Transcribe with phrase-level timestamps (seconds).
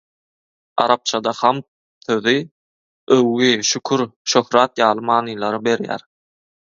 [0.83, 1.65] Arapçada „hamd“
[2.05, 2.33] sözi
[3.17, 6.07] öwgi, şükür, şöhrat ýaly manylary berýär.